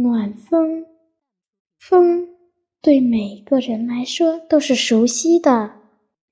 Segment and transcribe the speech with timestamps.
[0.00, 0.86] 暖风，
[1.76, 2.28] 风
[2.80, 5.72] 对每个人来说都是熟悉的。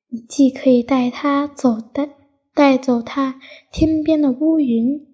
[0.09, 2.11] 你既可以带它走带
[2.55, 3.41] 带走它
[3.73, 5.09] 天边的乌云，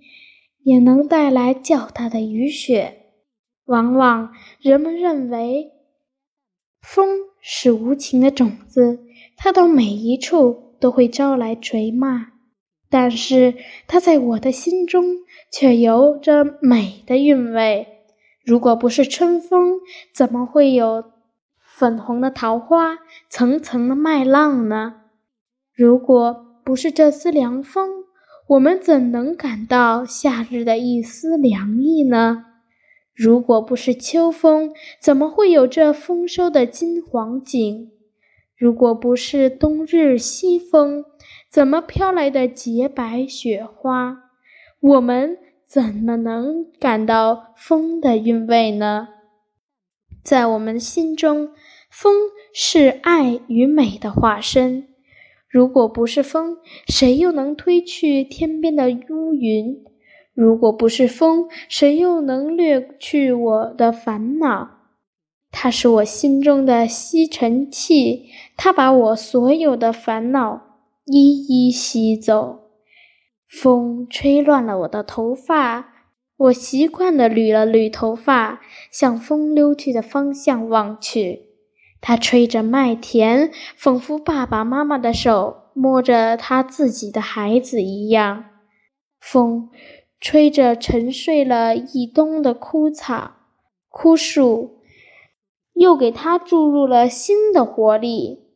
[0.64, 2.98] 也能带来较大的雨雪。
[3.64, 5.70] 往往人们认为，
[6.82, 7.08] 风
[7.40, 9.00] 是无情的种子，
[9.38, 12.32] 它到每一处都会招来垂骂。
[12.90, 13.54] 但是
[13.86, 15.16] 它在我的心中
[15.50, 17.86] 却有着美的韵味。
[18.44, 19.80] 如果不是春风，
[20.12, 21.04] 怎么会有
[21.60, 25.02] 粉红的桃花、层层的麦浪呢？
[25.74, 28.04] 如果不是这丝凉风，
[28.48, 32.46] 我们怎能感到夏日的一丝凉意呢？
[33.14, 37.90] 如果不是秋风，怎么会有这丰收的金黄景？
[38.56, 41.04] 如果不是冬日西风，
[41.50, 44.24] 怎么飘来的洁白雪花？
[44.80, 45.38] 我们
[45.72, 49.08] 怎么能感到风的韵味呢？
[50.22, 51.48] 在我们心中，
[51.90, 52.14] 风
[52.52, 54.88] 是爱与美的化身。
[55.48, 59.82] 如果不是风，谁又能推去天边的乌云？
[60.34, 64.68] 如果不是风，谁又能掠去我的烦恼？
[65.50, 68.26] 它是我心中的吸尘器，
[68.58, 70.60] 它把我所有的烦恼
[71.06, 72.61] 一一吸走。
[73.60, 75.92] 风吹乱了我的头发，
[76.36, 81.50] 我习惯地捋了捋头发，向风溜去的方向望去。
[82.00, 88.46] 它吹着麦田，仿佛爸爸妈妈的手摸着他自己的孩子一样。
[89.20, 89.70] 风
[90.18, 93.32] 吹着沉睡了一冬的枯草、
[93.88, 94.78] 枯树。
[95.74, 98.51] 又给他注入了新的活力。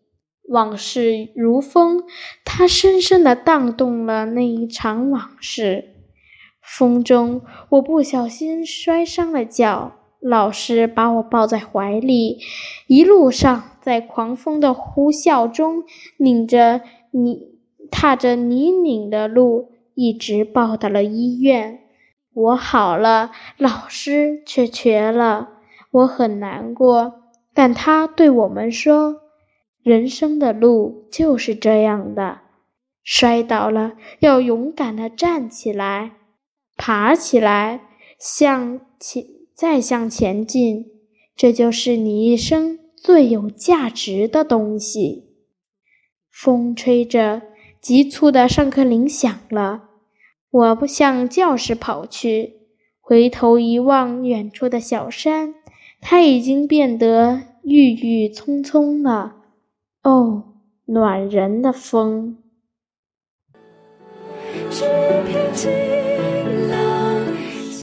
[0.48, 2.04] 往事如风，
[2.44, 5.94] 它深深地荡动了那一场往事。
[6.60, 12.38] 风中，我不小心摔伤了脚，老师把我抱在怀里，
[12.88, 15.84] 一路上在狂风的呼啸中，
[16.18, 16.80] 拧着
[17.12, 21.80] 泥，踏着泥泞的路，一直抱到了医院。
[22.34, 25.50] 我好了，老师却瘸了。
[25.92, 27.22] 我很难过，
[27.54, 29.22] 但他对我们说
[29.86, 32.40] ：“人生的路就是这样的，
[33.04, 36.16] 摔倒了要勇敢的站起来，
[36.76, 37.82] 爬起来，
[38.18, 39.24] 向前
[39.54, 40.86] 再向前进，
[41.36, 45.36] 这就是你一生最有价值的东西。”
[46.34, 47.42] 风吹着，
[47.80, 49.84] 急促的上课铃响了，
[50.50, 52.54] 我不向教室跑去，
[53.00, 55.54] 回头一望远处的小山。
[56.00, 59.35] 它已经变得郁郁葱葱了，
[60.06, 60.44] 哦，
[60.84, 62.38] 暖人的风。
[64.70, 64.84] 是